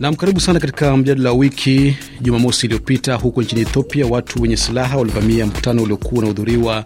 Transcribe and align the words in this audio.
Nam, 0.00 0.14
karibu 0.16 0.40
sana 0.40 0.60
katika 0.60 0.96
mjadala 0.96 1.30
wa 1.30 1.36
wiki. 1.38 1.96
Jumamosi 2.20 2.66
iliyopita 2.66 3.14
huko 3.14 3.42
nchini 3.42 3.60
Ethiopia, 3.60 4.06
watu 4.06 4.42
wenye 4.42 4.56
silaha 4.56 4.96
walivamia 4.96 5.46
mkutano 5.46 5.82
uliokuwa 5.82 6.18
unahudhuriwa 6.18 6.84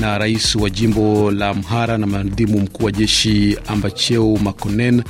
na 0.00 0.18
rais 0.18 0.54
wa 0.54 0.70
jimbo 0.70 1.30
la 1.30 1.48
Amhara 1.48 1.98
na 1.98 2.06
mnadhimu 2.06 2.60
mkuu 2.60 2.84
wa 2.84 2.92
jeshi 2.92 3.58
Ambacheu 3.66 4.38
Makonnen 4.38 5.02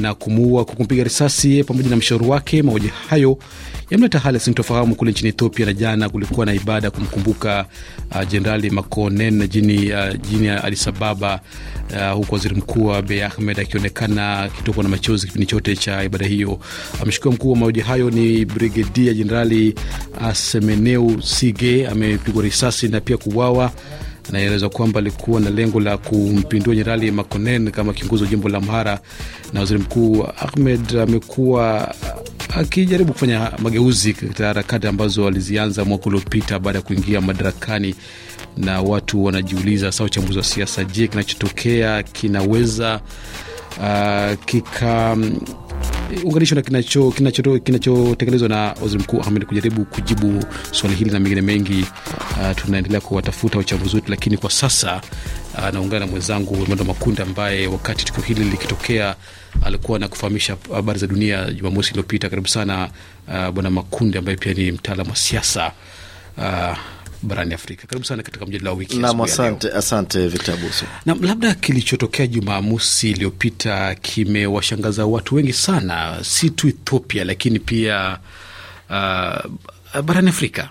na 0.00 0.14
kumuua 0.14 0.64
kwa 0.64 0.74
kumpiga 0.74 1.04
risasi 1.04 1.64
pamoja 1.64 1.90
na 1.90 1.96
mshauri 1.96 2.26
wake. 2.26 2.62
Mauaji 2.62 2.90
hayo 3.08 3.38
yamleta 3.90 4.18
hali 4.18 4.40
sintofahamu 4.40 4.94
kule 4.94 5.10
nchini 5.10 5.28
Ethiopia, 5.28 5.66
na 5.66 5.72
jana 5.72 6.08
kulikuwa 6.08 6.46
na 6.46 6.54
ibada 6.54 6.90
kumkumbuka 6.90 7.66
Jenerali 8.30 8.68
uh, 8.68 8.74
Makonnen 8.74 9.48
jini, 9.48 9.92
uh, 9.92 10.20
jini 10.30 10.48
Addis 10.48 10.88
Ababa, 10.88 11.40
uh, 11.90 12.12
huku 12.16 12.34
waziri 12.34 12.54
mkuu 12.54 12.92
Abiy 12.94 13.24
Ahmed 13.24 13.60
akionekana 13.60 14.38
akitokwa 14.40 14.82
na 14.82 14.88
machozi 14.88 15.26
kipindi 15.26 15.46
chote 15.46 15.76
cha 15.76 16.04
ibada 16.04 16.26
hiyo. 16.26 16.58
Mshukiwa 17.06 17.34
mkuu 17.34 17.50
wa 17.52 17.56
mauaji 17.56 17.80
hayo 17.80 18.10
ni 18.10 18.44
Brigedia 18.44 19.14
Jenerali 19.14 19.74
Semeneu 20.32 21.22
Sige, 21.22 21.86
amepigwa 21.88 22.42
risasi 22.42 22.88
na 22.88 23.00
pia 23.00 23.16
kuuawa 23.16 23.72
anaeleza 24.28 24.68
kwamba 24.68 24.98
alikuwa 24.98 25.40
na 25.40 25.50
lengo 25.50 25.80
la 25.80 25.96
kumpindua 25.98 26.74
Jenerali 26.74 27.10
Makonnen 27.10 27.70
kama 27.70 27.92
kiongozi 27.92 28.22
wa 28.24 28.28
jimbo 28.30 28.48
la 28.48 28.58
Amhara, 28.58 29.00
na 29.52 29.60
waziri 29.60 29.80
mkuu 29.80 30.26
Ahmed 30.38 30.96
amekuwa 30.96 31.94
akijaribu 32.56 33.12
kufanya 33.12 33.52
mageuzi 33.58 34.12
katika 34.12 34.46
harakati 34.46 34.86
ambazo 34.86 35.26
alizianza 35.26 35.84
mwaka 35.84 36.06
uliopita 36.06 36.58
baada 36.58 36.78
ya 36.78 36.82
kuingia 36.84 37.20
madarakani, 37.20 37.94
na 38.56 38.80
watu 38.82 39.24
wanajiuliza, 39.24 39.92
sasa, 39.92 40.04
uchambuzi 40.04 40.38
wa 40.38 40.44
siasa, 40.44 40.84
je, 40.84 41.06
kinachotokea 41.08 42.02
kinaweza 42.02 43.00
uh, 43.78 44.44
kika 44.44 45.16
unganishwa 46.24 46.56
na 46.56 46.62
kinachotekelezwa 46.62 47.58
kinacho, 47.60 48.16
kinacho 48.16 48.48
na 48.48 48.74
waziri 48.82 49.02
mkuu 49.02 49.20
Ahmed 49.20 49.44
kujaribu 49.46 49.84
kujibu 49.84 50.44
swali 50.72 50.96
hili 50.96 51.10
na 51.10 51.20
mengine 51.20 51.40
mengi. 51.42 51.86
Uh, 52.30 52.56
tunaendelea 52.56 53.00
kuwatafuta 53.00 53.58
wachambuzi 53.58 53.96
wetu, 53.96 54.10
lakini 54.10 54.36
kwa 54.36 54.50
sasa 54.50 55.00
uh, 55.58 55.68
naungana 55.74 56.06
na 56.06 56.10
mwenzangu 56.10 56.54
Emmanuel 56.54 56.86
Makunda 56.86 57.22
ambaye 57.22 57.66
wakati 57.66 58.04
tukio 58.04 58.22
hili 58.24 58.44
likitokea 58.44 59.16
alikuwa 59.62 59.98
na 59.98 60.08
kufahamisha 60.08 60.56
habari 60.74 60.98
za 60.98 61.06
dunia 61.06 61.50
Jumamosi 61.50 61.90
iliyopita. 61.90 62.28
Karibu 62.28 62.48
sana 62.48 62.88
uh, 63.28 63.48
bwana 63.50 63.70
Makunda 63.70 64.18
ambaye 64.18 64.36
pia 64.36 64.54
ni 64.54 64.72
mtaalam 64.72 65.08
wa 65.10 65.16
siasa 65.16 65.72
uh, 66.38 66.76
barani 67.26 67.54
Afrika. 67.54 67.86
Karibu 67.86 68.04
sana 68.06 68.22
katika 68.22 68.46
mjadala 68.46 68.70
wa 68.70 68.76
wiki. 68.76 68.96
Naam, 68.98 69.20
asante, 69.20 69.68
asante 69.72 70.28
Victor 70.28 70.54
Abuso. 70.54 70.84
Naam, 71.06 71.22
labda 71.22 71.54
kilichotokea 71.54 72.26
Jumamosi 72.26 73.10
iliyopita 73.10 73.94
kimewashangaza 73.94 75.06
watu 75.06 75.34
wengi 75.34 75.52
sana, 75.52 76.18
si 76.22 76.50
tu 76.50 76.68
Ethiopia 76.68 77.24
lakini 77.24 77.58
pia 77.58 78.18
uh, 78.90 80.00
barani 80.02 80.28
Afrika. 80.28 80.70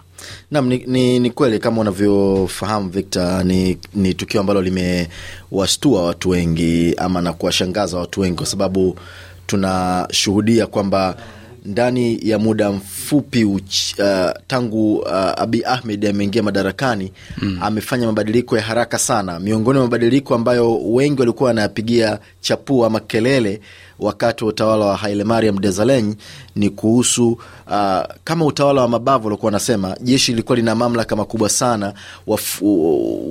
Nam, 0.52 0.67
ni, 0.67 0.78
ni, 0.88 1.20
ni 1.20 1.30
kweli 1.31 1.59
kama 1.59 1.81
unavyofahamu 1.81 2.89
Victor, 2.89 3.44
ni, 3.45 3.78
ni 3.94 4.14
tukio 4.14 4.39
ambalo 4.42 4.61
limewashtua 4.61 6.03
watu 6.06 6.30
wengi 6.30 6.94
ama 6.98 7.22
na 7.22 7.33
kuwashangaza 7.33 7.98
watu 7.98 8.22
wengi 8.22 8.36
kwa 8.38 8.45
sababu 8.45 9.00
tunashuhudia 9.48 10.67
kwamba 10.67 11.17
ndani 11.66 12.19
ya 12.30 12.39
muda 12.39 12.71
mfupi 12.71 13.44
uch, 13.45 13.99
uh, 13.99 14.31
tangu 14.47 14.95
uh, 14.97 15.11
Abi 15.41 15.63
Ahmed 15.66 16.05
ameingia 16.05 16.44
madarakani 16.44 17.11
mm. 17.41 17.58
amefanya 17.61 18.05
mabadiliko 18.08 18.58
ya 18.58 18.63
haraka 18.63 18.97
sana. 18.99 19.39
Miongoni 19.39 19.80
mwa 19.80 19.88
mabadiliko 19.88 20.36
ambayo 20.36 20.77
wengi 20.77 21.19
walikuwa 21.21 21.47
wanayapigia 21.47 22.19
chapua 22.41 22.88
ama 22.88 22.99
kelele 22.99 23.61
wakati 24.00 24.44
wa 24.44 24.50
utawala 24.50 24.86
wa 24.86 24.98
Haile 24.98 25.24
Mariam 25.24 25.60
Desalegn 25.60 26.16
ni 26.56 26.70
kuhusu 26.70 27.28
uh, 27.68 28.02
kama 28.24 28.46
utawala 28.46 28.82
wa 28.82 28.88
mabavu 28.88 29.26
walikuwa 29.28 29.48
wanasema 29.48 29.98
jeshi 30.02 30.32
lilikuwa 30.32 30.56
lina 30.56 30.76
mamlaka 30.76 31.16
makubwa 31.16 31.50
sana. 31.50 31.94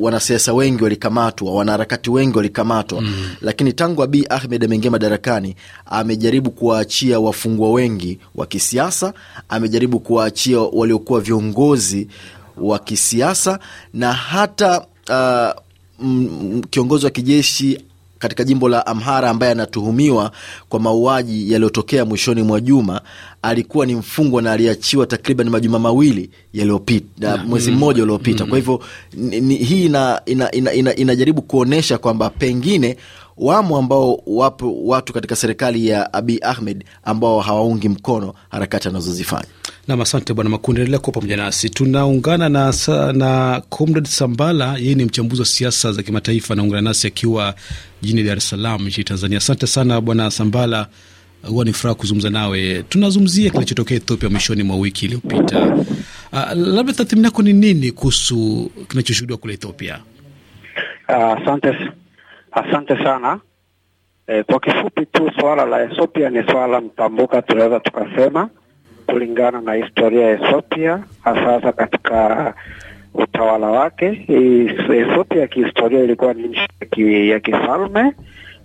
Wanasiasa 0.01 0.53
wengi 0.55 0.83
walikamatwa, 0.83 1.55
wanaharakati 1.55 2.11
wengi 2.11 2.37
walikamatwa 2.37 3.01
mm. 3.03 3.29
Lakini 3.41 3.73
tangu 3.73 4.03
Abiy 4.03 4.25
Ahmed 4.31 4.65
ameingia 4.65 4.91
madarakani 4.91 5.57
amejaribu 5.87 6.51
kuwaachia 6.51 7.21
wafungwa 7.21 7.73
wengi 7.73 8.19
wa 8.35 8.47
kisiasa, 8.47 9.13
amejaribu 9.49 10.01
kuwaachia 10.01 10.61
waliokuwa 10.61 11.21
viongozi 11.21 12.09
wa 12.57 12.79
kisiasa 12.79 13.59
na 13.95 14.13
hata 14.13 14.87
uh, 15.11 15.63
kiongozi 16.71 17.05
wa 17.05 17.11
kijeshi 17.11 17.81
katika 18.19 18.45
jimbo 18.45 18.69
la 18.69 18.87
Amhara 18.87 19.31
ambaye 19.31 19.53
anatuhumiwa 19.53 20.33
kwa 20.69 20.81
mauaji 20.81 21.53
yaliyotokea 21.53 22.05
mwishoni 22.05 22.43
mwa 22.43 22.61
juma 22.61 23.01
alikuwa 23.43 23.87
ni 23.87 23.95
mfungwa 23.95 24.43
na 24.43 24.53
aliachiwa 24.53 25.07
takriban 25.07 25.49
majuma 25.51 25.79
mawili 25.79 26.31
yaliyopita, 26.53 27.37
mwezi 27.37 27.71
mmoja 27.71 28.03
uliopita. 28.03 28.47
Kwa 28.47 28.59
hivyo 28.59 28.81
hii 29.41 29.85
ina, 29.85 30.23
ina, 30.27 30.51
ina, 30.51 30.73
ina, 30.73 30.95
inajaribu 30.97 31.43
kuonyesha 31.43 31.99
kwamba 31.99 32.31
pengine 32.31 32.97
wamo 33.37 33.79
ambao 33.79 34.23
wapo 34.27 34.85
watu 34.85 35.13
katika 35.13 35.37
serikali 35.37 35.89
ya 35.89 36.13
Abiy 36.13 36.39
Ahmed 36.43 36.85
ambao 37.05 37.41
hawaungi 37.41 37.89
mkono 37.89 38.35
harakati 38.51 38.89
anazozifanya. 38.89 39.47
Nam, 39.89 40.00
asante 40.00 40.34
bwana 40.34 40.50
Makundi, 40.50 40.81
endelea 40.81 40.99
kuwa 41.00 41.12
pamoja 41.12 41.37
nasi. 41.37 41.71
Tunaungana 41.71 42.49
na, 42.49 42.72
na 43.12 43.62
Comrade 43.69 44.09
Sambala, 44.09 44.77
yeye 44.78 44.95
ni 44.95 45.05
mchambuzi 45.05 45.41
wa 45.43 45.47
siasa 45.47 45.93
za 45.93 46.03
kimataifa, 46.03 46.55
anaungana 46.55 46.83
nasi 46.83 47.06
akiwa 47.06 47.55
jijini 48.03 48.23
Dar 48.23 48.37
es 48.37 48.49
Salaam 48.49 48.87
nchini 48.87 49.05
Tanzania. 49.05 49.39
Asante 49.39 49.67
sana 49.67 50.00
bwana 50.00 50.31
Sambala, 50.31 50.87
huwa 51.49 51.65
ni 51.65 51.73
furaha 51.73 51.94
kuzungumza 51.94 52.31
nawe. 52.31 52.83
Tunazungumzia 52.89 53.50
kinachotokea 53.50 53.97
Ethiopia 53.97 54.28
mwishoni 54.31 54.62
mwa 54.62 54.77
wiki 54.77 55.05
iliyopita. 55.05 55.62
Uh, 56.33 56.53
labda 56.55 56.93
tathmini 56.93 57.25
yako 57.25 57.43
ni 57.43 57.53
nini 57.53 57.93
kuhusu 57.93 58.71
kinachoshuhudiwa 58.89 59.39
kule 59.39 59.55
Ethiopia? 59.55 59.99
Asante 61.09 61.69
uh, 61.71 61.77
asante 62.53 62.97
sana. 63.05 63.41
eh, 64.27 64.44
kwa 64.44 64.61
kifupi 64.61 65.06
tu 65.06 65.31
suala 65.41 65.65
la 65.67 65.83
Ethiopia 65.84 66.31
ni 66.31 66.44
suala 66.50 66.81
mtambuka, 66.81 67.43
tunaweza 67.43 67.81
tukasema 67.81 68.50
kulingana 69.07 69.61
na 69.61 69.75
historia 69.75 70.27
ya 70.27 70.31
Ethiopia 70.33 71.03
hasa 71.25 71.73
katika 71.73 72.55
utawala 73.15 73.67
wake. 73.67 74.25
Ethiopia 74.89 75.41
ya 75.41 75.47
kihistoria 75.47 76.01
ilikuwa 76.01 76.35
ni 76.35 76.43
nchi 76.49 77.31
ya 77.31 77.41
kifalme 77.41 78.13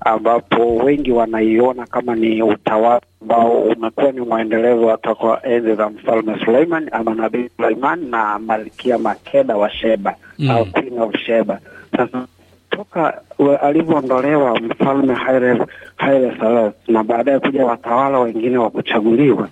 ambapo 0.01 0.75
wengi 0.75 1.11
wanaiona 1.11 1.85
kama 1.85 2.15
ni 2.15 2.43
utawala 2.43 3.01
ambao 3.21 3.51
umekuwa 3.51 4.11
ni 4.11 4.21
mwendelezo 4.21 4.87
hata 4.87 5.15
kwa 5.15 5.45
enzi 5.45 5.75
za 5.75 5.89
mfalme 5.89 6.35
Suleiman 6.45 6.89
ama 6.91 7.15
Nabii 7.15 7.49
Suleiman 7.57 8.09
na 8.09 8.39
malkia 8.39 8.97
Makeda 8.97 9.57
wa 9.57 9.69
Sheba 9.69 10.15
mm. 10.39 10.49
au 10.51 10.65
Queen 10.65 10.99
of 10.99 11.15
Sheba. 11.17 11.59
Sasa 11.97 12.25
toka 12.69 13.21
alivyoondolewa 13.61 14.59
mfalme 14.59 15.13
Haile 15.13 15.65
Haile 15.95 16.31
Selassie 16.39 16.79
na 16.93 17.03
baadaye 17.03 17.39
kuja 17.39 17.65
watawala 17.65 18.19
wengine 18.19 18.57
wa 18.57 18.69
kuchaguliwa 18.69 19.49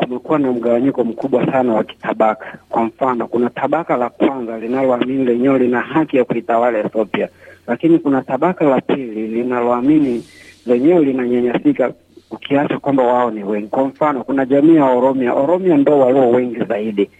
kumekuwa 0.00 0.38
na 0.38 0.52
mgawanyiko 0.52 1.04
mkubwa 1.04 1.46
sana 1.46 1.72
wa 1.74 1.84
kitabaka. 1.84 2.58
Kwa 2.68 2.84
mfano, 2.84 3.26
kuna 3.26 3.50
tabaka 3.50 3.96
la 3.96 4.08
kwanza 4.10 4.58
linaloamini 4.58 5.24
lenyewe 5.24 5.58
lina 5.58 5.80
haki 5.80 6.16
ya 6.16 6.24
kuitawala 6.24 6.78
Ethiopia, 6.78 7.28
lakini 7.66 7.98
kuna 7.98 8.22
tabaka 8.22 8.64
la 8.64 8.80
pili 8.80 9.26
linaloamini 9.28 10.24
lenyewe 10.66 11.04
linanyanyasika, 11.04 11.92
ukiacha 12.30 12.78
kwamba 12.78 13.02
wao 13.02 13.30
ni 13.30 13.44
wengi. 13.44 13.68
Kwa 13.68 13.84
mfano, 13.84 14.24
kuna 14.24 14.46
jamii 14.46 14.74
ya 14.76 14.84
Oromia. 14.84 15.34
Oromia 15.34 15.76
ndo 15.76 15.98
walio 15.98 16.30
wengi 16.30 16.58
zaidi, 16.64 17.10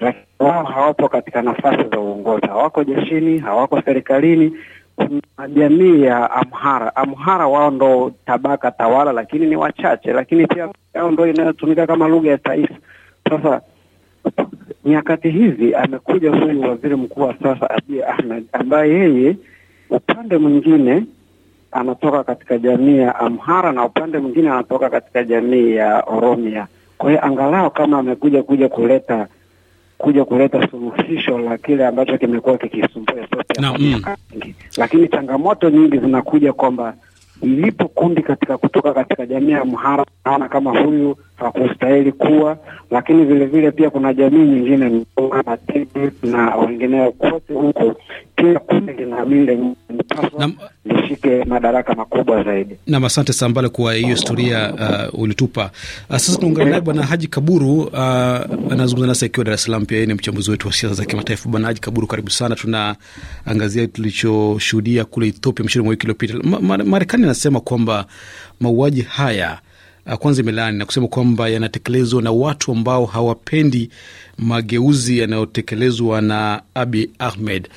lakini 0.00 0.24
wao 0.38 0.64
hawapo 0.64 1.08
katika 1.08 1.42
nafasi 1.42 1.88
za 1.90 1.98
uongozi, 2.00 2.46
hawako 2.46 2.84
jeshini, 2.84 3.38
hawako 3.38 3.82
serikalini. 3.82 4.52
Jamii 5.54 6.02
ya 6.02 6.30
Amhara. 6.30 6.96
Amhara 6.96 7.46
wao 7.46 7.70
ndo 7.70 8.12
tabaka 8.26 8.70
tawala, 8.70 9.12
lakini 9.12 9.46
ni 9.46 9.56
wachache, 9.56 10.12
lakini 10.12 10.46
pia 10.46 10.68
yao 10.94 11.10
ndo 11.10 11.26
inayotumika 11.26 11.86
kama 11.86 12.08
lugha 12.08 12.30
ya 12.30 12.38
taifa. 12.38 12.74
Sasa 13.30 13.60
nyakati 14.84 15.30
hizi 15.30 15.74
amekuja 15.74 16.30
huyu 16.30 16.60
waziri 16.60 16.96
mkuu 16.96 17.20
wa 17.22 17.34
sasa 17.42 17.70
Abiy 17.70 18.02
Ahmed, 18.04 18.44
ambaye 18.52 18.92
yeye 18.92 19.36
upande 19.90 20.38
mwingine 20.38 21.04
anatoka 21.72 22.24
katika 22.24 22.58
jamii 22.58 22.98
ya 22.98 23.14
Amhara 23.18 23.72
na 23.72 23.84
upande 23.84 24.18
mwingine 24.18 24.50
anatoka 24.50 24.90
katika 24.90 25.24
jamii 25.24 25.74
ya 25.74 26.00
Oromia. 26.06 26.66
Kwa 26.98 27.10
hiyo 27.10 27.24
angalau 27.26 27.70
kama 27.70 27.98
amekuja 27.98 28.42
kuja 28.42 28.68
kuleta 28.68 29.28
kuja 29.98 30.24
kuleta 30.24 30.68
suluhisho 30.70 31.38
la 31.38 31.58
kile 31.58 31.86
ambacho 31.86 32.18
kimekuwa 32.18 32.58
kikisumbua 32.58 33.14
Ethiopia 33.22 33.62
No, 33.62 33.74
mm. 33.78 34.02
lakini 34.76 35.08
changamoto 35.08 35.70
nyingi 35.70 35.98
zinakuja 35.98 36.52
kwamba 36.52 36.94
ilipo 37.42 37.88
kundi 37.88 38.22
katika 38.22 38.58
kutoka 38.58 38.94
katika 38.94 39.26
jamii 39.26 39.52
ya 39.52 39.64
Mhara 39.64 40.04
naona 40.24 40.48
kama 40.48 40.80
huyu 40.80 41.16
hakustahili 41.36 42.12
kuwa, 42.12 42.58
lakini 42.90 43.24
vile 43.24 43.46
vile 43.46 43.70
pia 43.70 43.90
kuna 43.90 44.14
jamii 44.14 44.44
nyingine 44.50 45.04
Matege 45.46 46.10
na 46.22 46.56
wengineo 46.56 47.12
kote 47.12 47.52
huko, 47.54 47.94
kila 48.38 48.60
kundi 48.60 48.92
linaamini 48.92 49.46
lenye 49.46 49.74
Nam- 50.38 50.54
lishike 50.84 51.44
madaraka 51.44 51.94
makubwa 51.94 52.42
zaidi. 52.42 52.74
Nam, 52.86 53.04
asante 53.04 53.32
Sambale 53.32 53.68
kwa 53.68 53.94
hiyo 53.94 54.08
historia 54.08 54.74
uh, 55.12 55.20
ulitupa. 55.20 55.70
Uh, 56.10 56.16
sasa 56.16 56.36
tunaungana 56.38 56.70
naye 56.70 56.80
Bwana 56.82 57.02
Haji 57.06 57.26
Kaburu 57.26 57.80
uh, 57.80 57.94
anazungumza 58.72 59.06
nasi 59.06 59.24
akiwa 59.24 59.44
Dar 59.44 59.54
es 59.54 59.62
Salaam. 59.62 59.86
Pia 59.86 59.96
yeye 59.96 60.06
ni 60.06 60.14
mchambuzi 60.14 60.50
wetu 60.50 60.66
wa 60.66 60.72
siasa 60.72 60.94
za 60.94 61.04
kimataifa. 61.04 61.48
Bwana 61.48 61.66
Haji 61.66 61.80
Kaburu, 61.80 62.06
karibu 62.06 62.30
sana. 62.30 62.56
Tunaangazia 62.56 63.86
tulichoshuhudia 63.86 65.04
kule 65.04 65.26
Ethiopia 65.28 65.62
mwishoni 65.62 65.82
mwa 65.84 65.90
wiki 65.90 66.02
iliyopita. 66.02 66.34
Ma- 66.42 66.60
Ma- 66.60 66.84
Marekani 66.84 67.24
anasema 67.24 67.60
kwamba 67.60 68.06
mauaji 68.60 69.02
haya 69.02 69.58
uh, 70.06 70.14
kwanza 70.14 70.42
imelaani 70.42 70.78
na 70.78 70.84
kusema 70.84 71.08
kwamba 71.08 71.48
yanatekelezwa 71.48 72.22
na 72.22 72.30
watu 72.32 72.72
ambao 72.72 73.06
hawapendi 73.06 73.90
mageuzi 74.38 75.18
yanayotekelezwa 75.18 76.20
na 76.20 76.62
Abi 76.74 77.10
Ahmed. 77.18 77.68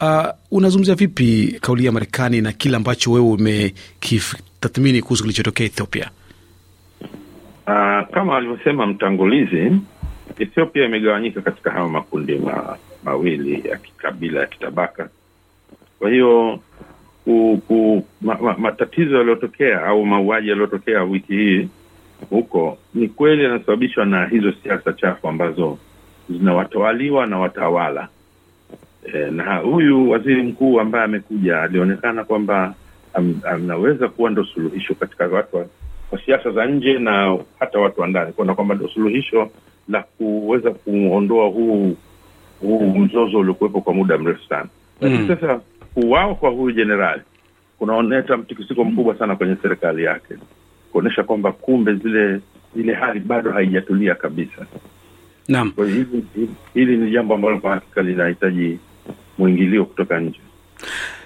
Uh, 0.00 0.26
unazungumzia 0.50 0.94
vipi 0.94 1.58
kauli 1.60 1.84
ya 1.84 1.92
Marekani 1.92 2.40
na 2.40 2.52
kile 2.52 2.76
ambacho 2.76 3.12
wewe 3.12 3.26
umekitathmini 3.26 5.02
kuhusu 5.02 5.22
kilichotokea 5.22 5.66
Ethiopia? 5.66 6.10
Uh, 7.66 8.14
kama 8.14 8.36
alivyosema 8.36 8.86
mtangulizi, 8.86 9.72
Ethiopia 10.38 10.84
imegawanyika 10.84 11.40
katika 11.40 11.70
hayo 11.70 11.88
makundi 11.88 12.34
ma, 12.38 12.76
mawili 13.04 13.68
ya 13.68 13.76
kikabila 13.76 14.40
ya 14.40 14.46
kitabaka. 14.46 15.08
Kwa 15.98 16.10
hiyo 16.10 16.60
ku, 17.24 17.62
ku, 17.68 18.04
ma, 18.20 18.34
ma, 18.42 18.54
matatizo 18.58 19.16
yaliyotokea 19.16 19.82
au 19.86 20.06
mauaji 20.06 20.48
yaliyotokea 20.48 21.02
wiki 21.02 21.32
hii 21.32 21.68
huko 22.30 22.78
ni 22.94 23.08
kweli 23.08 23.44
yanasababishwa 23.44 24.04
na 24.06 24.26
hizo 24.26 24.52
siasa 24.62 24.92
chafu 24.92 25.28
ambazo 25.28 25.78
zinawatawaliwa 26.30 27.26
na 27.26 27.38
watawala 27.38 28.08
e, 29.04 29.30
na 29.30 29.56
huyu 29.56 30.10
waziri 30.10 30.42
mkuu 30.42 30.80
ambaye 30.80 31.04
amekuja 31.04 31.62
alionekana 31.62 32.24
kwamba 32.24 32.74
am, 33.14 33.40
anaweza 33.44 34.08
kuwa 34.08 34.30
ndo 34.30 34.44
suluhisho 34.44 34.94
katika 34.94 35.26
watu 35.26 35.56
wa, 35.56 35.66
wa 36.12 36.20
siasa 36.24 36.50
za 36.50 36.66
nje 36.66 36.98
na 36.98 37.38
hata 37.60 37.78
watu 37.78 38.00
wa 38.00 38.06
ndani, 38.06 38.32
kuona 38.32 38.54
kwamba 38.54 38.74
ndo 38.74 38.88
suluhisho 38.88 39.50
la 39.88 40.02
kuweza 40.02 40.70
kuondoa 40.70 41.48
huu 41.48 41.96
huu 42.60 42.98
mzozo 42.98 43.38
uliokuwepo 43.38 43.80
kwa 43.80 43.94
muda 43.94 44.18
mrefu 44.18 44.48
sana. 44.48 44.68
Lakini 45.00 45.20
Mm. 45.20 45.28
sasa 45.28 45.60
kuwao 45.94 46.34
kwa 46.34 46.50
huyu 46.50 46.72
jenerali 46.76 47.22
kunaoneta 47.78 48.36
mtikisiko 48.36 48.84
mkubwa 48.84 49.18
sana 49.18 49.36
kwenye 49.36 49.56
serikali 49.62 50.04
yake, 50.04 50.34
kuonyesha 50.92 51.22
kwamba 51.22 51.52
kumbe 51.52 51.94
zile 51.94 52.40
ile 52.76 52.94
hali 52.94 53.20
bado 53.20 53.50
haijatulia 53.52 54.14
kabisa. 54.14 54.66
Naam. 55.48 55.70
Kwa 55.72 55.86
hiyo 55.86 55.96
hili, 55.96 56.24
hili, 56.34 56.48
hili 56.74 56.96
ni 56.96 57.10
jambo 57.10 57.34
ambalo 57.34 57.58
kwa 57.58 57.70
hakika 57.74 58.02
linahitaji 58.02 58.78
mwingilio 59.38 59.84
kutoka 59.84 60.20
nje. 60.20 60.40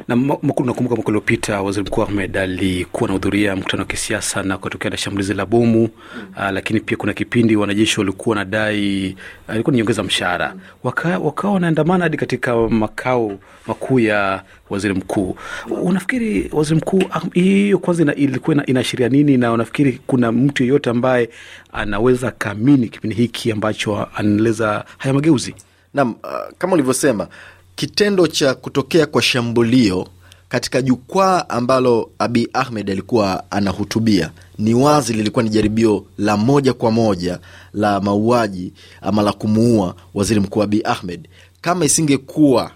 Na 0.08 0.16
nakumbuka 0.16 0.74
mwaka 0.94 1.08
uliopita 1.08 1.62
waziri 1.62 1.86
mkuu 1.86 2.02
Ahmed 2.02 2.36
alikuwa 2.36 3.04
anahudhuria 3.08 3.56
mkutano 3.56 3.80
wa 3.82 3.86
kisiasa 3.86 4.42
na 4.42 4.58
kutokea 4.58 4.90
na 4.90 4.96
shambulizi 4.96 5.34
la 5.34 5.46
bomu 5.46 5.84
uh, 5.84 6.50
lakini 6.52 6.80
pia 6.80 6.96
kuna 6.96 7.12
kipindi 7.12 7.56
wanajeshi 7.56 8.00
walikuwa 8.00 8.36
wanadai 8.36 9.16
alikuwa 9.48 9.72
ni 9.72 9.78
nyongeza 9.78 10.02
mshahara, 10.02 10.54
waka- 10.82 11.18
wakawa 11.18 11.54
wanaandamana 11.54 12.04
hadi 12.04 12.16
katika 12.16 12.56
makao 12.68 13.38
makuu 13.66 14.00
ya 14.00 14.42
waziri 14.70 14.94
mkuu. 14.94 15.36
Unafikiri 15.82 16.50
waziri 16.52 16.76
mkuu 16.76 17.02
ah, 17.10 17.20
hiyo 17.34 17.78
kwanza 17.78 18.14
ilikuwa 18.14 18.66
inaashiria 18.66 19.08
nini, 19.08 19.36
na 19.36 19.52
unafikiri 19.52 20.00
kuna 20.06 20.32
mtu 20.32 20.62
yeyote 20.62 20.90
ambaye 20.90 21.28
anaweza 21.72 22.30
kaamini 22.30 22.88
kipindi 22.88 23.16
hiki 23.16 23.52
ambacho 23.52 24.08
anaeleza 24.14 24.84
haya 24.98 25.14
mageuzi? 25.14 25.54
Naam, 25.94 26.10
uh, 26.10 26.18
kama 26.58 26.72
ulivyosema 26.74 27.28
kitendo 27.76 28.26
cha 28.26 28.54
kutokea 28.54 29.06
kwa 29.06 29.22
shambulio 29.22 30.08
katika 30.48 30.82
jukwaa 30.82 31.48
ambalo 31.48 32.10
Abi 32.18 32.48
Ahmed 32.52 32.90
alikuwa 32.90 33.50
anahutubia 33.50 34.30
ni 34.58 34.74
wazi 34.74 35.12
lilikuwa 35.12 35.42
ni 35.42 35.50
jaribio 35.50 36.04
la 36.18 36.36
moja 36.36 36.72
kwa 36.72 36.90
moja 36.90 37.38
la 37.74 38.00
mauaji 38.00 38.72
ama 39.00 39.22
la 39.22 39.32
kumuua 39.32 39.94
waziri 40.14 40.40
mkuu 40.40 40.62
Abi 40.62 40.80
Ahmed. 40.84 41.28
Kama 41.60 41.84
isingekuwa 41.84 42.70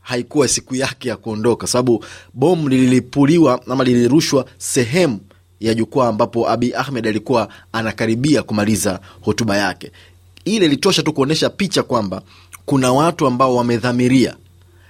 haikuwa 0.00 0.48
siku 0.48 0.74
yake 0.76 1.08
ya 1.08 1.16
kuondoka, 1.16 1.66
sababu 1.66 2.04
bomu 2.34 2.68
lililipuliwa 2.68 3.60
ama 3.66 3.84
lilirushwa 3.84 4.46
sehemu 4.58 5.18
ya 5.60 5.74
jukwaa 5.74 6.08
ambapo 6.08 6.48
Abi 6.50 6.74
Ahmed 6.74 7.06
alikuwa 7.06 7.48
anakaribia 7.72 8.42
kumaliza 8.42 9.00
hotuba 9.20 9.56
yake. 9.56 9.92
Ile 10.44 10.66
ilitosha 10.66 11.02
tu 11.02 11.12
kuonyesha 11.12 11.50
picha 11.50 11.82
kwamba 11.82 12.22
kuna 12.70 12.92
watu 12.92 13.26
ambao 13.26 13.56
wamedhamiria, 13.56 14.36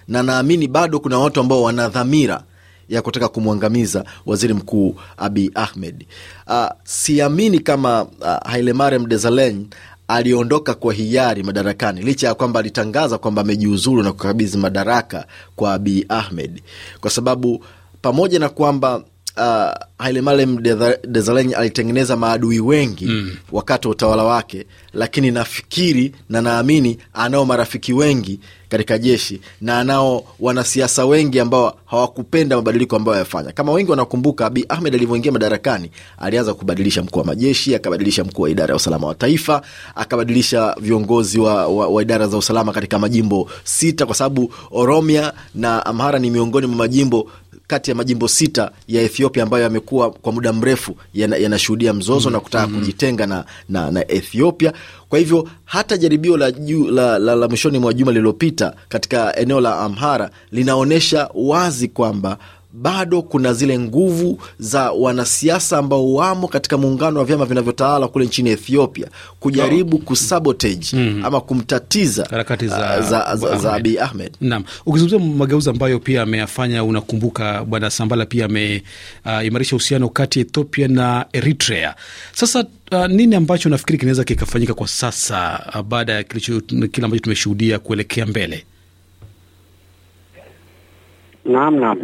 na 0.09 0.23
naamini 0.23 0.69
bado 0.69 1.01
kuna 1.01 1.19
watu 1.19 1.41
ambao 1.41 1.63
wana 1.63 1.89
dhamira 1.89 2.43
ya 2.89 3.03
kutaka 3.03 3.29
kumwangamiza 3.29 4.05
waziri 4.27 4.55
mkuu 4.55 4.97
Abi 5.17 5.51
Ahmed. 5.55 6.07
Uh, 6.47 6.67
siamini 6.85 7.59
kama 7.61 8.03
uh, 8.03 8.51
Hailemariam 8.51 9.07
Desalegn 9.07 9.67
aliondoka 10.09 10.75
kwa 10.75 10.93
hiari 10.95 11.43
madarakani 11.43 12.03
licha 12.03 12.27
ya 12.29 12.35
kwamba 12.35 12.61
alitangaza 12.61 13.19
kwamba 13.19 13.43
amejiuzulu 13.43 14.03
na 14.03 14.13
kukabidhi 14.13 14.57
madaraka 14.59 15.27
kwa 15.57 15.75
Abi 15.75 16.07
Ahmed, 16.09 16.63
kwa 17.01 17.11
sababu 17.11 17.65
pamoja 18.03 18.39
na 18.39 18.49
kwamba 18.49 19.03
uh, 19.37 19.73
Hailemalem 19.99 20.59
Desalegn 21.09 21.55
alitengeneza 21.55 22.17
maadui 22.17 22.61
wengi 22.61 23.07
mm. 23.07 23.37
wakati 23.53 23.89
wa 23.89 23.93
utawala 23.93 24.25
wake, 24.25 24.67
lakini 24.93 25.31
nafikiri 25.31 26.13
na 26.29 26.41
naamini 26.43 26.99
anao 27.15 27.45
marafiki 27.47 27.93
wengi 27.93 28.41
katika 28.69 28.99
jeshi 28.99 29.41
na 29.61 29.79
anao 29.81 30.25
wanasiasa 30.41 31.07
wengi 31.07 31.41
ambao 31.41 31.77
hawakupenda 31.87 32.57
mabadiliko 32.57 32.97
ambayo 32.97 33.19
yafanya. 33.19 33.53
Kama 33.53 33.73
wengi 33.73 33.91
wanakumbuka, 33.91 34.47
Abi 34.47 34.65
Ahmed 34.69 34.95
alivyoingia 34.95 35.33
madarakani 35.33 35.91
alianza 36.19 36.55
kubadilisha 36.55 37.03
mkuu 37.03 37.19
wa 37.19 37.25
majeshi, 37.27 37.75
akabadilisha 37.75 38.25
mkuu 38.25 38.43
wa 38.43 38.51
idara 38.51 38.73
ya 38.73 38.77
usalama 38.77 39.07
wa 39.07 39.15
taifa, 39.15 39.63
akabadilisha 39.95 40.77
viongozi 40.81 41.41
wa, 41.41 41.67
wa, 41.67 41.89
wa 41.89 42.03
idara 42.03 42.27
za 42.29 42.37
usalama 42.39 42.73
katika 42.73 42.99
majimbo 42.99 43.51
sita, 43.65 44.07
kwa 44.07 44.15
sababu 44.15 44.53
Oromia 44.71 45.33
na 45.55 45.87
Amhara 45.87 46.19
ni 46.19 46.31
miongoni 46.31 46.67
mwa 46.67 46.77
majimbo 46.77 47.31
kati 47.71 47.91
ya 47.91 47.97
majimbo 47.97 48.29
sita 48.29 48.71
ya 48.89 49.03
Ethiopia 49.03 49.43
ambayo 49.43 49.63
yamekuwa 49.65 50.11
kwa 50.11 50.33
muda 50.33 50.53
mrefu 50.53 50.97
yanashuhudia 51.15 51.87
yana 51.89 51.99
mzozo 51.99 52.29
mm, 52.29 52.33
na 52.33 52.41
kutaka 52.41 52.67
mm, 52.67 52.79
kujitenga 52.79 53.27
na, 53.27 53.45
na, 53.69 53.91
na 53.91 54.11
Ethiopia. 54.13 54.73
Kwa 55.09 55.19
hivyo 55.19 55.49
hata 55.65 55.97
jaribio 55.97 56.37
la, 56.37 56.53
la, 56.91 57.19
la, 57.19 57.35
la 57.35 57.49
mwishoni 57.49 57.79
mwa 57.79 57.93
juma 57.95 58.13
lililopita 58.13 58.75
katika 58.89 59.37
eneo 59.37 59.61
la 59.61 59.79
Amhara 59.79 60.31
linaonyesha 60.53 61.31
wazi 61.35 61.89
kwamba 61.89 62.39
bado 62.73 63.23
kuna 63.23 63.53
zile 63.55 63.79
nguvu 63.79 64.43
za 64.59 64.91
wanasiasa 64.93 65.79
ambao 65.79 66.15
wamo 66.15 66.49
katika 66.49 66.79
muungano 66.79 67.19
wa 67.19 67.25
vyama 67.25 67.45
vinavyotawala 67.45 68.09
kule 68.09 68.25
nchini 68.25 68.51
Ethiopia 68.51 69.07
kujaribu 69.41 69.99
no. 69.99 70.05
kusabotage 70.05 70.87
mm, 70.93 71.25
ama 71.25 71.41
kumtatiza 71.41 72.27
harakati 72.31 72.69
za, 72.69 72.99
uh, 73.01 73.07
za, 73.09 73.37
za, 73.37 73.57
za 73.59 73.73
Abiy 73.73 74.01
Ahmed. 74.01 74.33
Naam, 74.41 74.65
ukizungumzia 74.87 75.37
mageuzi 75.37 75.71
ambayo 75.71 75.99
pia 75.99 76.23
ameyafanya, 76.23 76.85
unakumbuka 76.85 77.65
Bwana 77.65 77.91
Sambala 77.91 78.27
pia 78.27 78.45
ameimarisha 78.45 79.77
uh, 79.77 79.81
uhusiano 79.81 80.09
kati 80.09 80.39
ya 80.39 80.47
Ethiopia 80.47 80.89
na 80.89 81.27
Eritrea. 81.33 81.95
Sasa 82.33 82.65
uh, 82.93 83.07
nini 83.07 83.35
ambacho 83.37 83.69
nafikiri 83.69 83.99
kinaweza 83.99 84.25
kikafanyika 84.25 84.75
kwa 84.75 84.89
sasa 84.89 85.67
uh, 85.75 85.81
baada 85.83 86.13
ya 86.13 86.23
kile 86.23 87.05
ambacho 87.05 87.23
tumeshuhudia 87.23 87.79
kuelekea 87.79 88.27
mbele? 88.27 88.65
Naam, 91.45 91.81
naam. 91.81 91.99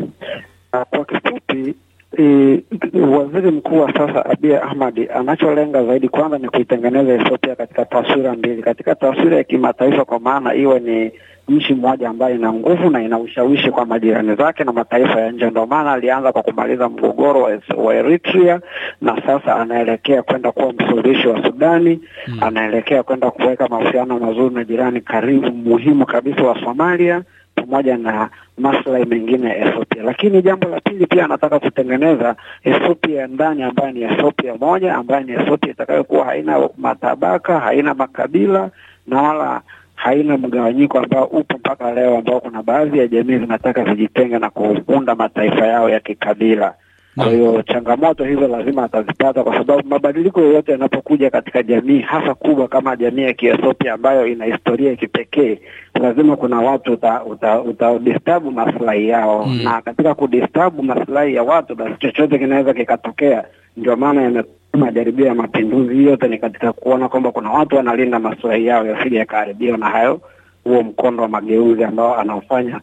Kwa 0.71 1.05
kifupi 1.05 1.75
e, 2.19 2.63
waziri 3.01 3.51
mkuu 3.51 3.81
wa 3.81 3.93
sasa 3.93 4.27
Abiy 4.27 4.57
Ahmed 4.57 5.11
anacholenga 5.15 5.85
zaidi 5.85 6.09
kwanza 6.09 6.39
ni 6.39 6.49
kuitengeneza 6.49 7.15
Ethiopia 7.15 7.57
katika 7.57 7.85
taswira 7.85 8.33
mbili, 8.35 8.63
katika 8.63 8.95
taswira 8.95 9.37
ya 9.37 9.45
kimataifa, 9.45 10.05
kwa 10.05 10.21
maana 10.21 10.55
iwe 10.55 10.81
ni 10.81 11.13
nchi 11.49 11.75
mmoja 11.75 12.09
ambayo 12.09 12.35
ina 12.35 12.53
nguvu 12.53 12.91
na 12.91 13.03
ina 13.03 13.19
ushawishi 13.19 13.71
kwa 13.71 13.87
majirani 13.87 14.35
zake 14.35 14.65
na 14.65 14.73
mataifa 14.73 15.21
ya 15.21 15.33
nje. 15.33 15.51
Ndio 15.51 15.67
maana 15.67 15.93
alianza 15.93 16.33
kwa 16.33 16.43
kumaliza 16.43 16.89
mgogoro 16.89 17.41
wa, 17.43 17.59
wa 17.77 17.95
Eritrea 17.95 18.61
na 19.01 19.23
sasa 19.27 19.57
anaelekea 19.57 20.23
kwenda 20.23 20.53
kuwa 20.53 20.73
msuluhishi 20.73 21.29
wa 21.29 21.43
Sudani 21.43 22.01
mm. 22.29 22.39
Anaelekea 22.43 23.03
kwenda 23.03 23.31
kuweka 23.31 23.69
mahusiano 23.69 24.19
mazuri 24.19 24.55
na 24.55 24.65
jirani 24.65 25.01
karibu 25.01 25.51
muhimu 25.53 26.07
kabisa 26.07 26.43
wa 26.43 26.61
Somalia 26.61 27.23
pamoja 27.57 27.97
na 27.97 28.31
maslahi 28.59 29.05
mengine 29.05 29.49
ya 29.49 29.57
Ethiopia. 29.69 30.03
Lakini 30.03 30.43
jambo 30.43 30.69
la 30.69 30.81
pili 30.81 31.07
pia 31.07 31.25
anataka 31.25 31.59
kutengeneza 31.59 32.37
Ethiopia 32.65 33.27
ndani 33.27 33.63
ambayo 33.63 33.91
ni 33.93 34.03
Ethiopia 34.03 34.55
moja 34.57 34.95
ambayo 34.95 35.23
ni 35.23 35.33
Ethiopia 35.33 35.71
itakayokuwa 35.71 36.25
haina 36.25 36.69
matabaka, 36.79 37.61
haina 37.61 37.95
makabila 37.95 38.71
na 39.07 39.23
wala 39.23 39.61
haina 39.95 40.37
mgawanyiko 40.39 40.99
ambao 40.99 41.25
upo 41.25 41.59
mpaka 41.59 41.93
leo, 41.95 42.19
ambao 42.19 42.41
kuna 42.41 42.63
baadhi 42.63 42.99
ya 42.99 43.09
jamii 43.09 43.39
zinataka 43.39 43.85
zijitenge 43.85 44.39
na 44.39 44.51
kuunda 44.51 45.15
mataifa 45.15 45.67
yao 45.67 45.91
ya 45.91 46.01
kikabila. 46.01 46.75
Kwa 47.17 47.27
hiyo 47.27 47.63
changamoto 47.63 48.25
hizo 48.25 48.49
lazima 48.49 48.85
atazipata, 48.85 49.45
kwa 49.45 49.59
sababu 49.59 49.89
mabadiliko 49.89 50.41
yoyote 50.41 50.73
yanapokuja 50.73 51.31
katika 51.31 51.63
jamii, 51.63 51.99
hasa 52.01 52.35
kubwa 52.35 52.69
kama 52.69 52.97
jamii 52.97 53.23
ya 53.23 53.33
Kiethiopia 53.33 53.93
ambayo 53.93 54.27
ina 54.27 54.45
historia 54.45 54.91
ya 54.91 54.97
kipekee, 54.97 55.59
lazima 56.01 56.37
kuna 56.37 56.61
watu 56.61 56.93
uta, 56.93 57.25
uta, 57.25 57.61
uta 57.61 57.99
disturb 57.99 58.45
maslahi 58.55 59.09
yao 59.09 59.47
mm. 59.47 59.61
na 59.65 59.83
katika 59.83 60.15
kudisturb 60.15 60.81
maslahi 60.81 61.35
ya 61.35 61.43
watu, 61.43 61.75
basi 61.75 61.95
chochote 61.99 62.39
kinaweza 62.39 62.75
kikatokea. 62.75 63.45
Ndio 63.77 63.97
maana 63.97 64.23
yame 64.23 64.45
majaribio 64.73 65.27
ya 65.27 65.35
mapinduzi, 65.35 66.05
yote 66.05 66.29
ni 66.29 66.39
katika 66.39 66.73
kuona 66.73 67.09
kwamba 67.09 67.33
kuna 67.33 67.51
watu 67.51 67.77
wanalinda 67.77 68.19
maslahi 68.19 68.67
yao 68.67 68.87
yasije 68.87 69.17
yakaharibiwa 69.17 69.79
na 69.79 69.87
hayo 69.87 70.21
huo 70.67 70.83
mkondo 70.83 71.23
wa 71.23 71.29
mageuzi 71.29 71.85
ambao 71.85 72.19
anaofanya 72.21 72.81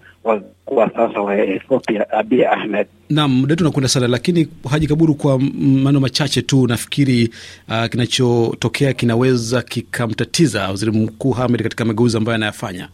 kuwa 0.65 0.89
sasa 0.89 1.21
wa 1.21 1.37
Ethiopia 1.37 2.09
Abiy 2.11 2.47
Ahmed. 2.47 2.87
Naam, 3.09 3.31
muda 3.39 3.51
wetu 3.51 3.63
unakwenda 3.63 3.87
sana, 3.89 4.07
lakini 4.07 4.47
Haji 4.71 4.87
Kaburu, 4.87 5.15
kwa 5.15 5.39
maneno 5.39 5.99
machache 5.99 6.41
tu, 6.41 6.67
nafikiri 6.67 7.29
uh, 7.69 7.85
kinachotokea 7.85 8.93
kinaweza 8.93 9.61
kikamtatiza 9.61 10.67
waziri 10.69 10.91
mkuu 10.91 11.35
Ahmed 11.35 11.63
katika 11.63 11.85
mageuzi 11.85 12.17
ambayo 12.17 12.35
anayafanya. 12.35 12.89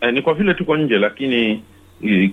Eh, 0.00 0.12
ni 0.14 0.22
kwa 0.22 0.34
vile 0.34 0.54
tuko 0.54 0.76
nje, 0.76 0.98
lakini 0.98 1.62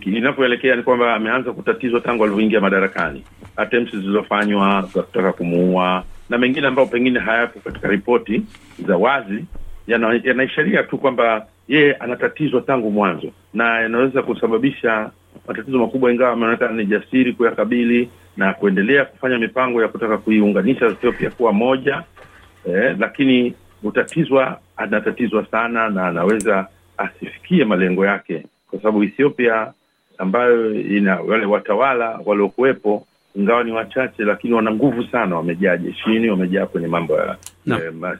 inapoelekea 0.06 0.76
ni 0.76 0.84
kwamba 0.84 1.16
ameanza 1.16 1.52
kutatizwa 1.52 2.02
tangu 2.02 2.24
alivyoingia 2.24 2.62
madarakani, 2.62 3.24
attempts 3.56 3.96
zilizofanywa 3.96 4.90
za 4.96 5.02
kutaka 5.02 5.34
kumuua 5.34 6.04
na 6.30 6.38
mengine 6.38 6.68
ambayo 6.68 6.88
pengine 6.88 7.20
hayapo 7.20 7.60
katika 7.60 7.88
ripoti 7.88 8.42
za 8.88 8.98
wazi 8.98 9.46
yanaisharia 9.88 10.76
yana 10.76 10.88
tu 10.90 10.98
kwamba 10.98 11.46
yeye 11.68 11.94
anatatizwa 11.94 12.62
tangu 12.62 12.92
mwanzo. 12.92 13.28
Na 13.54 13.80
yanaweza 13.82 14.22
kusababisha 14.22 15.12
matatizo 15.48 15.78
makubwa, 15.80 16.12
ingawa 16.12 16.32
ameonekana 16.34 16.74
ni 16.74 16.86
jasiri 16.86 17.34
kuyakabili 17.34 18.10
na 18.38 18.54
kuendelea 18.54 19.06
kufanya 19.06 19.38
mipango 19.40 19.82
ya 19.82 19.88
kutaka 19.88 20.18
kuiunganisha 20.18 20.86
Ethiopia 20.86 21.30
kuwa 21.30 21.54
moja 21.54 22.04
eh, 22.68 22.96
lakini 23.00 23.54
utatizwa, 23.84 24.60
anatatizwa 24.78 25.46
sana 25.46 25.90
na 25.90 26.08
anaweza 26.08 26.68
asifikie 26.98 27.66
malengo 27.66 28.06
yake, 28.06 28.44
kwa 28.70 28.80
sababu 28.80 29.04
Ethiopia 29.04 29.74
ambayo 30.18 30.76
ina 30.82 31.20
wale 31.22 31.46
watawala 31.46 32.20
waliokuwepo 32.26 33.08
ingawa 33.36 33.64
ni 33.64 33.72
wachache, 33.72 34.24
lakini 34.24 34.54
wana 34.54 34.72
nguvu 34.72 35.04
sana, 35.04 35.36
wamejaa 35.36 35.78
jeshini, 35.78 36.30
wamejaa 36.30 36.66
kwenye 36.66 36.88
mambo 36.88 37.14
ya 37.18 37.38
no. 37.66 37.80
eh, 37.84 38.18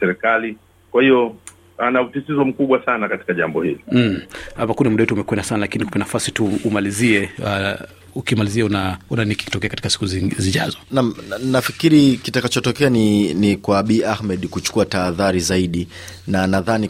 serikali 0.00 0.56
kwa 0.90 1.02
hiyo 1.02 1.36
ana 1.78 2.02
utisizo 2.02 2.44
mkubwa 2.44 2.84
sana 2.84 3.08
katika 3.08 3.34
jambo 3.34 3.62
hili 3.62 3.80
mm. 3.92 4.20
Hapa 4.56 4.74
kuna 4.74 4.90
muda 4.90 5.02
wetu 5.02 5.14
umekwenda 5.14 5.42
sana, 5.44 5.60
lakini 5.60 5.84
kwa 5.84 5.98
nafasi 5.98 6.32
tu 6.32 6.50
umalizie 6.64 7.28
uh, 7.38 7.80
ukimalizia 8.14 8.64
una, 8.64 8.98
una 9.10 9.24
nini 9.24 9.34
kikitokea 9.36 9.70
katika 9.70 9.90
siku 9.90 10.06
zijazo? 10.06 10.76
Na, 10.90 11.02
na, 11.02 11.38
nafikiri 11.44 12.16
kitakachotokea 12.16 12.90
ni, 12.90 13.34
ni 13.34 13.56
kwa 13.56 13.78
Abiy 13.78 14.06
Ahmed 14.06 14.46
kuchukua 14.48 14.86
tahadhari 14.86 15.40
zaidi, 15.40 15.88
na 16.26 16.46
nadhani 16.46 16.88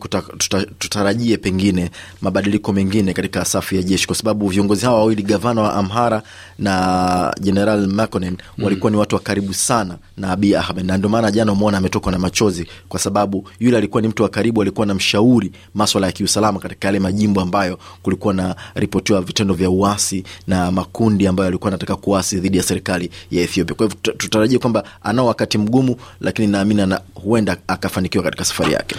tutarajie 0.79 1.37
pengine 1.37 1.91
mabadiliko 2.21 2.73
mengine 2.73 3.12
katika 3.12 3.45
safu 3.45 3.75
ya 3.75 3.83
jeshi, 3.83 4.07
kwa 4.07 4.17
sababu 4.17 4.49
viongozi 4.49 4.85
hawa 4.87 4.99
wawili, 4.99 5.23
gavana 5.23 5.62
wa 5.62 5.75
Amhara 5.75 6.23
na 6.59 7.35
General 7.41 7.87
Mekonnen 7.87 8.37
mm. 8.59 8.91
ni 8.91 8.97
watu 8.97 9.15
wa 9.15 9.21
karibu 9.21 9.55
sana 9.55 9.99
na 10.17 10.31
Abiy 10.33 10.57
Ahmed, 10.59 10.87
na 10.87 10.97
ndio 10.97 11.09
maana 11.11 11.31
jana 11.31 11.53
umeona 11.53 11.79
ametokwa 11.79 12.12
na 12.12 12.19
machozi, 12.19 12.67
kwa 12.89 13.00
sababu 13.00 13.49
yule 13.61 13.77
alikuwa 13.77 14.03
ni 14.03 14.09
mtu 14.09 14.23
wa 14.23 14.29
karibu, 14.29 14.62
alikuwa 14.62 14.87
na 14.87 14.95
mshauri 14.95 15.53
maswala 15.75 16.07
ya 16.07 16.12
kiusalama 16.12 16.61
katika 16.61 16.89
yale 16.89 16.99
majimbo 16.99 17.41
ambayo 17.41 17.79
kulikuwa 18.03 18.35
na 18.35 18.57
ripotiwa 18.75 19.21
vitendo 19.23 19.55
vya 19.55 19.71
uasi 19.71 20.25
na 20.47 20.71
makundi 20.71 21.10
makundi 21.11 21.26
ambayo 21.26 21.49
alikuwa 21.49 21.69
anataka 21.69 21.97
kuasi 21.97 22.40
dhidi 22.40 22.57
ya 22.57 22.62
serikali 22.62 23.11
ya 23.31 23.43
Ethiopia. 23.43 23.75
Kwa 23.75 23.87
hivyo 23.87 24.12
tutarajia 24.12 24.59
kwamba 24.59 24.85
anao 25.02 25.26
wakati 25.26 25.59
mgumu, 25.59 25.97
lakini 26.21 26.49
naamini 26.49 26.87
na 26.87 27.00
huenda 27.14 27.57
akafanikiwa 27.67 28.25
katika 28.25 28.45
safari 28.45 28.73
yake. 28.73 28.97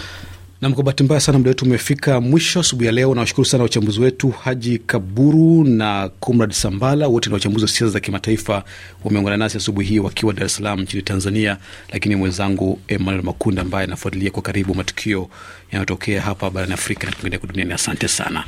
Nam, 0.62 0.74
kwa 0.74 0.84
bahati 0.84 1.03
mbaya 1.03 1.22
sana 1.22 1.38
muda 1.38 1.50
wetu 1.50 1.65
umefika 1.65 2.22
mwisho 2.22 2.60
asubuhi 2.60 2.86
ya 2.86 2.91
leo. 2.91 3.15
Nawashukuru 3.15 3.46
sana 3.46 3.63
wachambuzi 3.63 4.01
wetu 4.01 4.30
Haji 4.30 4.77
Kaburu 4.80 5.63
na 5.63 6.10
Comrad 6.20 6.51
Sambala, 6.51 7.08
wote 7.08 7.30
ni 7.30 7.34
wachambuzi 7.34 7.65
wa 7.65 7.70
siasa 7.72 7.88
za 7.94 8.00
kimataifa, 8.00 8.63
wameungana 9.03 9.38
nasi 9.38 9.58
asubuhi 9.58 9.88
hii 9.88 10.00
wakiwa 10.00 10.34
Dar 10.34 10.46
es 10.46 10.56
Salaam 10.56 10.82
nchini 10.82 11.03
Tanzania, 11.03 11.58
lakini 11.94 12.15
mwenzangu 12.15 12.80
Emmanuel 12.88 13.24
Makunda 13.24 13.62
ambaye 13.62 13.84
anafuatilia 13.88 14.32
kwa 14.32 14.41
karibu 14.41 14.75
matukio 14.75 15.30
yanayotokea 15.72 16.22
hapa 16.22 16.50
barani 16.50 16.74
Afrika 16.74 17.08
na 17.08 17.12
kwingineko 17.13 17.48
duniani. 17.48 17.74
Asante 17.74 18.08
sana. 18.08 18.44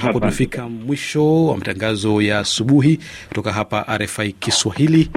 Hapo 0.00 0.20
tumefika 0.20 0.68
mwisho 0.68 1.46
wa 1.46 1.56
matangazo 1.56 2.22
ya 2.22 2.38
asubuhi 2.38 2.98
kutoka 3.28 3.52
hapa 3.52 3.98
RFI 3.98 4.32
Kiswahili. 4.32 5.10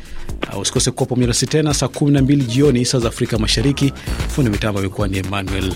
Uh, 0.53 0.59
usikose 0.59 0.91
kuwa 0.91 1.05
pamoja 1.09 1.27
nasi 1.27 1.47
tena 1.47 1.73
saa 1.73 1.87
kumi 1.87 2.11
na 2.11 2.21
mbili 2.21 2.43
jioni 2.43 2.85
saa 2.85 2.99
za 2.99 3.07
Afrika 3.07 3.37
Mashariki. 3.37 3.93
Fundi 4.27 4.51
mitambo 4.51 4.79
amekuwa 4.79 5.07
ni 5.07 5.17
Emmanuel 5.17 5.73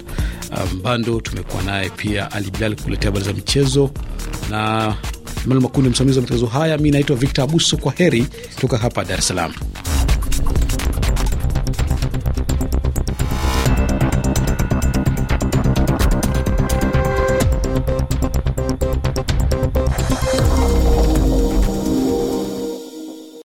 Mbando. 0.75 1.15
Um, 1.15 1.21
tumekuwa 1.21 1.63
naye 1.63 1.89
pia 1.89 2.31
Ali 2.31 2.51
Bilal 2.51 2.75
kuletea 2.75 3.05
habari 3.11 3.25
za 3.25 3.33
michezo 3.33 3.91
na 4.49 4.95
Emmanuel 5.43 5.61
Makundi, 5.63 5.89
msimamizi 5.89 6.17
wa 6.19 6.21
matangazo 6.21 6.45
haya. 6.47 6.77
Mi 6.77 6.91
naitwa 6.91 7.15
Victor 7.15 7.43
Abuso. 7.43 7.77
Kwa 7.77 7.91
heri 7.91 8.25
kutoka 8.55 8.77
hapa 8.77 9.05
Dar 9.05 9.19
es 9.19 9.27
Salaam. 9.27 9.53